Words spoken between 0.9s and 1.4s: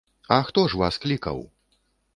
клікаў?